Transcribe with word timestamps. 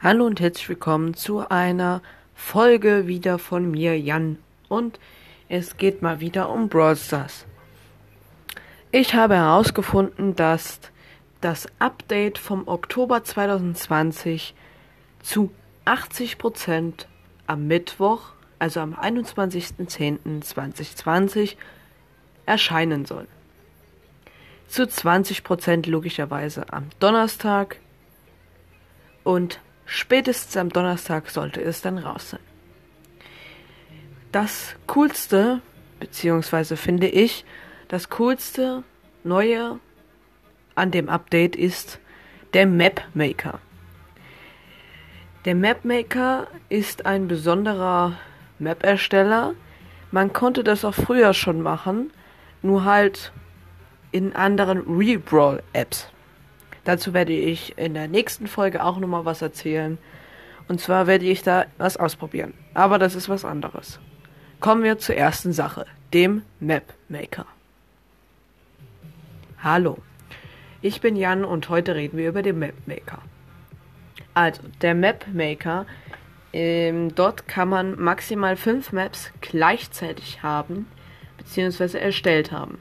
Hallo 0.00 0.26
und 0.26 0.38
herzlich 0.38 0.68
willkommen 0.68 1.14
zu 1.14 1.50
einer 1.50 2.02
Folge 2.32 3.08
wieder 3.08 3.40
von 3.40 3.68
mir, 3.68 3.98
Jan. 3.98 4.38
Und 4.68 5.00
es 5.48 5.76
geht 5.76 6.02
mal 6.02 6.20
wieder 6.20 6.50
um 6.50 6.68
Brawl 6.68 6.94
Stars. 6.94 7.46
Ich 8.92 9.14
habe 9.14 9.34
herausgefunden, 9.34 10.36
dass 10.36 10.78
das 11.40 11.66
Update 11.80 12.38
vom 12.38 12.68
Oktober 12.68 13.24
2020 13.24 14.54
zu 15.20 15.50
80% 15.84 17.06
am 17.48 17.66
Mittwoch, 17.66 18.34
also 18.60 18.78
am 18.78 18.94
21.10.2020, 18.94 21.56
erscheinen 22.46 23.04
soll. 23.04 23.26
Zu 24.68 24.84
20% 24.84 25.90
logischerweise 25.90 26.72
am 26.72 26.84
Donnerstag 27.00 27.80
und 29.24 29.58
spätestens 29.88 30.56
am 30.56 30.68
Donnerstag 30.68 31.30
sollte 31.30 31.60
es 31.62 31.80
dann 31.80 31.98
raus 31.98 32.30
sein. 32.30 32.40
Das 34.30 34.76
coolste, 34.86 35.62
beziehungsweise 35.98 36.76
finde 36.76 37.08
ich, 37.08 37.44
das 37.88 38.10
coolste 38.10 38.84
neue 39.24 39.80
an 40.74 40.90
dem 40.90 41.08
Update 41.08 41.56
ist 41.56 41.98
der 42.52 42.66
Map 42.66 43.02
Maker. 43.14 43.58
Der 45.46 45.54
Map 45.54 45.84
Maker 45.84 46.46
ist 46.68 47.06
ein 47.06 47.26
besonderer 47.26 48.18
Map-Ersteller. 48.58 49.54
Man 50.10 50.34
konnte 50.34 50.62
das 50.62 50.84
auch 50.84 50.94
früher 50.94 51.32
schon 51.32 51.62
machen, 51.62 52.10
nur 52.60 52.84
halt 52.84 53.32
in 54.12 54.36
anderen 54.36 54.80
Rebrawl-Apps. 54.80 56.10
Dazu 56.88 57.12
werde 57.12 57.34
ich 57.34 57.76
in 57.76 57.92
der 57.92 58.08
nächsten 58.08 58.46
Folge 58.46 58.82
auch 58.82 58.96
nochmal 58.96 59.26
was 59.26 59.42
erzählen. 59.42 59.98
Und 60.68 60.80
zwar 60.80 61.06
werde 61.06 61.26
ich 61.26 61.42
da 61.42 61.66
was 61.76 61.98
ausprobieren. 61.98 62.54
Aber 62.72 62.98
das 62.98 63.14
ist 63.14 63.28
was 63.28 63.44
anderes. 63.44 64.00
Kommen 64.58 64.82
wir 64.82 64.96
zur 64.98 65.14
ersten 65.14 65.52
Sache, 65.52 65.84
dem 66.14 66.44
Map 66.60 66.94
Maker. 67.10 67.44
Hallo, 69.62 69.98
ich 70.80 71.02
bin 71.02 71.14
Jan 71.14 71.44
und 71.44 71.68
heute 71.68 71.94
reden 71.94 72.16
wir 72.16 72.30
über 72.30 72.40
den 72.40 72.58
Map 72.58 72.76
Maker. 72.86 73.20
Also, 74.32 74.62
der 74.80 74.94
Map 74.94 75.26
Maker, 75.30 75.84
ähm, 76.54 77.14
dort 77.14 77.46
kann 77.46 77.68
man 77.68 78.00
maximal 78.00 78.56
fünf 78.56 78.92
Maps 78.92 79.30
gleichzeitig 79.42 80.42
haben, 80.42 80.86
beziehungsweise 81.36 82.00
erstellt 82.00 82.50
haben. 82.50 82.78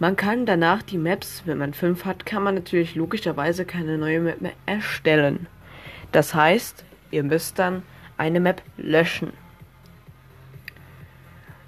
Man 0.00 0.16
kann 0.16 0.44
danach 0.44 0.82
die 0.82 0.98
Maps, 0.98 1.42
wenn 1.46 1.58
man 1.58 1.72
fünf 1.72 2.04
hat, 2.04 2.26
kann 2.26 2.42
man 2.42 2.56
natürlich 2.56 2.94
logischerweise 2.94 3.64
keine 3.64 3.96
neue 3.96 4.20
Map 4.20 4.40
mehr 4.40 4.52
erstellen. 4.66 5.46
Das 6.10 6.34
heißt, 6.34 6.84
ihr 7.10 7.22
müsst 7.22 7.58
dann 7.58 7.82
eine 8.16 8.40
Map 8.40 8.62
löschen. 8.76 9.32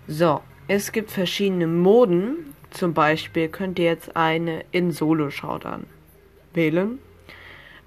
So, 0.08 0.40
es 0.68 0.92
gibt 0.92 1.10
verschiedene 1.10 1.66
Moden. 1.66 2.54
Zum 2.70 2.94
Beispiel 2.94 3.48
könnt 3.48 3.78
ihr 3.78 3.86
jetzt 3.86 4.16
eine 4.16 4.64
in 4.70 4.90
Solo-Showdown 4.90 5.86
wählen. 6.52 6.98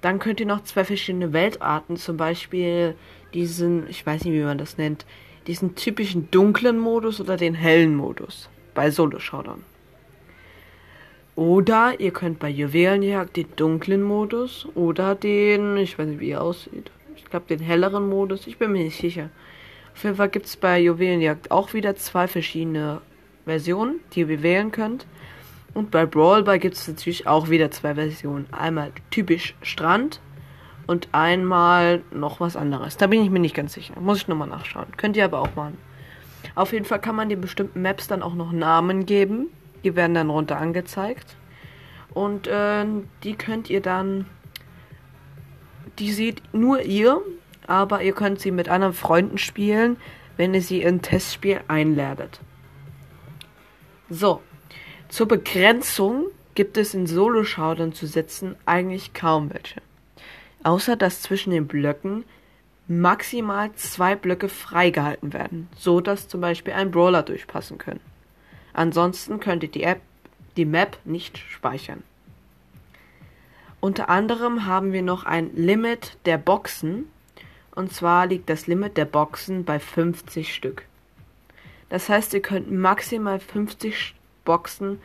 Dann 0.00 0.18
könnt 0.18 0.40
ihr 0.40 0.46
noch 0.46 0.64
zwei 0.64 0.84
verschiedene 0.84 1.32
Weltarten, 1.34 1.96
zum 1.96 2.16
Beispiel 2.16 2.94
diesen, 3.34 3.88
ich 3.88 4.04
weiß 4.04 4.24
nicht, 4.24 4.34
wie 4.34 4.42
man 4.42 4.58
das 4.58 4.78
nennt, 4.78 5.04
diesen 5.46 5.74
typischen 5.74 6.30
dunklen 6.30 6.78
Modus 6.78 7.20
oder 7.20 7.36
den 7.36 7.54
hellen 7.54 7.94
Modus 7.94 8.48
bei 8.74 8.90
Solo-Showdown. 8.90 9.62
Oder 11.40 11.98
ihr 12.00 12.10
könnt 12.10 12.38
bei 12.38 12.50
Juwelenjagd 12.50 13.34
den 13.34 13.46
dunklen 13.56 14.02
Modus 14.02 14.68
oder 14.74 15.14
den, 15.14 15.78
ich 15.78 15.98
weiß 15.98 16.06
nicht 16.06 16.20
wie 16.20 16.32
er 16.32 16.42
aussieht. 16.42 16.90
Ich 17.16 17.24
glaube 17.24 17.46
den 17.48 17.60
helleren 17.60 18.10
Modus, 18.10 18.46
ich 18.46 18.58
bin 18.58 18.72
mir 18.72 18.84
nicht 18.84 19.00
sicher. 19.00 19.30
Auf 19.94 20.04
jeden 20.04 20.16
Fall 20.16 20.28
gibt 20.28 20.44
es 20.44 20.58
bei 20.58 20.78
Juwelenjagd 20.78 21.50
auch 21.50 21.72
wieder 21.72 21.96
zwei 21.96 22.28
verschiedene 22.28 23.00
Versionen, 23.46 24.00
die 24.12 24.20
ihr 24.20 24.42
wählen 24.42 24.70
könnt. 24.70 25.06
Und 25.72 25.90
bei 25.90 26.04
Brawl 26.04 26.44
gibt 26.58 26.76
es 26.76 26.86
natürlich 26.86 27.26
auch 27.26 27.48
wieder 27.48 27.70
zwei 27.70 27.94
Versionen. 27.94 28.46
Einmal 28.52 28.92
typisch 29.10 29.54
Strand 29.62 30.20
und 30.86 31.08
einmal 31.12 32.02
noch 32.10 32.40
was 32.40 32.54
anderes. 32.54 32.98
Da 32.98 33.06
bin 33.06 33.24
ich 33.24 33.30
mir 33.30 33.40
nicht 33.40 33.56
ganz 33.56 33.72
sicher. 33.72 33.98
Muss 33.98 34.18
ich 34.18 34.28
nochmal 34.28 34.48
nachschauen. 34.48 34.88
Könnt 34.98 35.16
ihr 35.16 35.24
aber 35.24 35.40
auch 35.40 35.56
machen. 35.56 35.78
Auf 36.54 36.74
jeden 36.74 36.84
Fall 36.84 37.00
kann 37.00 37.16
man 37.16 37.30
den 37.30 37.40
bestimmten 37.40 37.80
Maps 37.80 38.08
dann 38.08 38.22
auch 38.22 38.34
noch 38.34 38.52
Namen 38.52 39.06
geben. 39.06 39.46
Die 39.84 39.96
werden 39.96 40.14
dann 40.14 40.30
runter 40.30 40.58
angezeigt. 40.58 41.36
Und 42.12 42.46
äh, 42.46 42.84
die 43.22 43.34
könnt 43.34 43.70
ihr 43.70 43.80
dann. 43.80 44.26
Die 45.98 46.12
seht 46.12 46.42
nur 46.52 46.82
ihr, 46.82 47.20
aber 47.66 48.02
ihr 48.02 48.12
könnt 48.12 48.40
sie 48.40 48.50
mit 48.50 48.68
anderen 48.68 48.94
Freunden 48.94 49.38
spielen, 49.38 49.96
wenn 50.36 50.54
ihr 50.54 50.62
sie 50.62 50.80
in 50.82 51.02
Testspiel 51.02 51.60
einladet. 51.68 52.40
So, 54.08 54.40
zur 55.08 55.28
Begrenzung 55.28 56.26
gibt 56.54 56.76
es 56.76 56.94
in 56.94 57.06
Solo-Showdown 57.06 57.92
zu 57.92 58.06
setzen 58.06 58.56
eigentlich 58.66 59.12
kaum 59.12 59.52
welche. 59.52 59.82
Außer 60.62 60.96
dass 60.96 61.22
zwischen 61.22 61.50
den 61.50 61.66
Blöcken 61.66 62.24
maximal 62.88 63.72
zwei 63.74 64.16
Blöcke 64.16 64.48
freigehalten 64.48 65.32
werden, 65.32 65.68
so 65.76 66.00
dass 66.00 66.26
zum 66.26 66.40
Beispiel 66.40 66.72
ein 66.72 66.90
Brawler 66.90 67.22
durchpassen 67.22 67.78
können. 67.78 68.00
Ansonsten 68.72 69.40
könnt 69.40 69.62
ihr 69.62 69.70
die 69.70 69.82
App, 69.82 70.00
die 70.56 70.64
Map 70.64 70.98
nicht 71.04 71.38
speichern. 71.38 72.02
Unter 73.80 74.10
anderem 74.10 74.66
haben 74.66 74.92
wir 74.92 75.02
noch 75.02 75.24
ein 75.24 75.54
Limit 75.54 76.18
der 76.26 76.38
Boxen. 76.38 77.06
Und 77.74 77.92
zwar 77.92 78.26
liegt 78.26 78.50
das 78.50 78.66
Limit 78.66 78.96
der 78.96 79.06
Boxen 79.06 79.64
bei 79.64 79.78
50 79.78 80.54
Stück. 80.54 80.84
Das 81.88 82.08
heißt, 82.08 82.34
ihr 82.34 82.42
könnt 82.42 82.70
maximal 82.70 83.40
50 83.40 84.14
Boxen, 84.44 85.00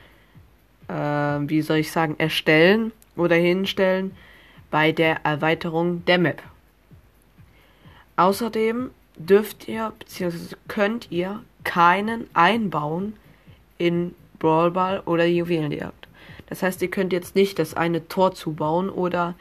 äh, 0.87 0.93
wie 0.93 1.61
soll 1.61 1.77
ich 1.77 1.91
sagen, 1.91 2.15
erstellen 2.17 2.91
oder 3.15 3.35
hinstellen 3.35 4.15
bei 4.71 4.91
der 4.91 5.25
Erweiterung 5.25 6.03
der 6.05 6.17
Map. 6.17 6.43
Außerdem 8.17 8.91
dürft 9.15 9.67
ihr 9.67 9.93
bzw. 9.97 10.55
könnt 10.67 11.11
ihr 11.11 11.43
keinen 11.63 12.27
einbauen, 12.33 13.15
in 13.77 14.15
Brawl 14.39 14.71
Ball 14.71 15.01
oder 15.05 15.25
Juwelenjagd. 15.25 16.07
Das 16.47 16.61
heißt, 16.61 16.81
ihr 16.81 16.89
könnt 16.89 17.13
jetzt 17.13 17.35
nicht 17.35 17.59
das 17.59 17.73
eine 17.73 18.07
Tor 18.07 18.33
zubauen 18.33 18.89
oder 18.89 19.35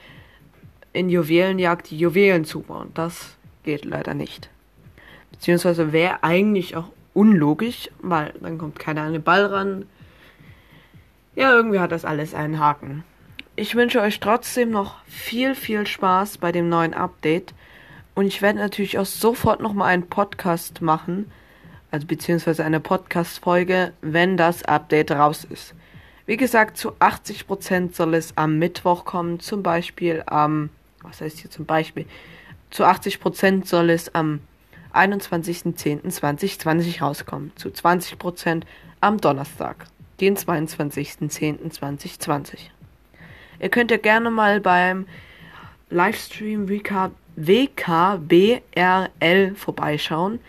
in 0.93 1.11
Juwelenjagd 1.11 1.91
die 1.91 1.99
Juwelen 1.99 2.45
zubauen. 2.45 2.91
Das 2.95 3.37
geht 3.65 3.85
leider 3.85 4.15
nicht. 4.15 4.49
Beziehungsweise 5.33 5.93
wäre 5.93 6.23
eigentlich 6.23 6.77
auch 6.77 6.89
unlogisch, 7.13 7.91
weil 8.01 8.33
dann 8.41 8.59
kommt 8.59 8.79
keiner 8.79 9.03
an 9.03 9.13
den 9.13 9.23
Ball 9.23 9.45
ran. 9.47 9.87
Ja, 11.35 11.53
irgendwie 11.53 11.81
hat 11.81 11.93
das 11.93 12.05
alles 12.05 12.35
einen 12.35 12.59
Haken. 12.59 13.05
Ich 13.57 13.75
wünsche 13.75 14.01
euch 14.01 14.21
trotzdem 14.21 14.71
noch 14.71 14.97
viel, 15.05 15.55
viel 15.55 15.87
Spaß 15.87 16.39
bei 16.39 16.53
dem 16.53 16.69
neuen 16.69 16.95
Update. 16.95 17.55
Und 18.15 18.27
ich 18.27 18.43
werde 18.43 18.59
natürlich 18.59 18.99
auch 18.99 19.07
sofort 19.07 19.61
nochmal 19.61 19.89
einen 19.89 20.09
Podcast 20.09 20.81
machen 20.81 21.31
also 21.95 22.07
beziehungsweise 22.09 22.65
eine 22.65 22.81
Podcast-Folge, 22.81 23.93
wenn 24.01 24.37
das 24.37 24.65
Update 24.65 25.13
raus 25.13 25.47
ist. 25.49 25.77
Wie 26.27 26.37
gesagt, 26.37 26.77
zu 26.77 26.95
80% 26.95 27.95
soll 27.95 28.15
es 28.15 28.37
am 28.37 28.59
Mittwoch 28.59 29.05
kommen, 29.05 29.39
zum 29.39 29.63
Beispiel 29.63 30.25
am, 30.27 30.71
was 31.03 31.21
heißt 31.21 31.39
hier 31.39 31.53
zum 31.53 31.67
Beispiel, 31.67 32.07
zu 32.71 32.85
80% 32.85 33.67
soll 33.67 33.91
es 33.91 34.13
am 34.13 34.41
21.10.2020 34.93 37.01
rauskommen, 37.01 37.53
zu 37.55 37.69
20% 37.69 38.63
am 39.01 39.21
Donnerstag, 39.21 39.87
den 40.21 40.37
22.10.2020. 40.37 42.59
Ihr 43.61 43.69
könnt 43.69 43.93
ja 43.93 43.99
gerne 43.99 44.31
mal 44.31 44.61
beim 44.61 45.07
Livestream 45.91 46.69
WK, 46.69 47.13
WKBRL 47.37 49.55
vorbeischauen. 49.55 50.41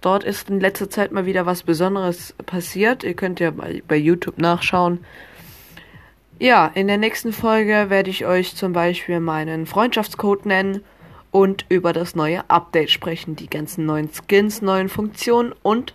Dort 0.00 0.24
ist 0.24 0.48
in 0.48 0.60
letzter 0.60 0.88
Zeit 0.88 1.12
mal 1.12 1.26
wieder 1.26 1.44
was 1.44 1.62
Besonderes 1.62 2.34
passiert. 2.46 3.04
Ihr 3.04 3.14
könnt 3.14 3.38
ja 3.38 3.50
bei, 3.50 3.96
YouTube 3.96 4.38
nachschauen. 4.38 5.04
Ja, 6.38 6.68
in 6.68 6.86
der 6.86 6.96
nächsten 6.96 7.34
Folge 7.34 7.86
werde 7.90 8.08
ich 8.08 8.24
euch 8.24 8.56
zum 8.56 8.72
Beispiel 8.72 9.20
meinen 9.20 9.66
Freundschaftscode 9.66 10.46
nennen 10.46 10.82
und 11.30 11.66
über 11.68 11.92
das 11.92 12.14
neue 12.14 12.48
Update 12.48 12.90
sprechen, 12.90 13.36
die 13.36 13.50
ganzen 13.50 13.84
neuen 13.84 14.08
Skins, 14.10 14.62
neuen 14.62 14.88
Funktionen 14.88 15.54
und 15.62 15.94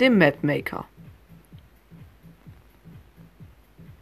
dem 0.00 0.18
Mapmaker. 0.18 0.84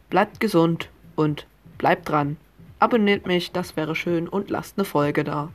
Bleibt 0.09 0.41
gesund 0.41 0.89
und 1.15 1.47
bleibt 1.77 2.09
dran. 2.09 2.35
Abonniert 2.79 3.25
mich, 3.25 3.51
das 3.51 3.77
wäre 3.77 3.95
schön 3.95 4.27
und 4.27 4.49
lasst 4.49 4.77
eine 4.77 4.85
Folge 4.85 5.23
da. 5.23 5.49